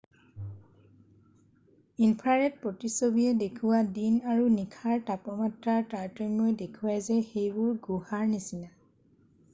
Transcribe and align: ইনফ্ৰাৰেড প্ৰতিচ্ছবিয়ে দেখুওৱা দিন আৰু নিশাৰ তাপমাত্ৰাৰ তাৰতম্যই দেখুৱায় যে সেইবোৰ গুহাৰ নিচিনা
ইনফ্ৰাৰেড 2.05 2.55
প্ৰতিচ্ছবিয়ে 2.63 3.35
দেখুওৱা 3.43 3.83
দিন 3.99 4.17
আৰু 4.31 4.49
নিশাৰ 4.55 5.05
তাপমাত্ৰাৰ 5.13 5.87
তাৰতম্যই 5.95 6.57
দেখুৱায় 6.63 7.07
যে 7.11 7.21
সেইবোৰ 7.31 7.79
গুহাৰ 7.91 8.29
নিচিনা 8.35 8.73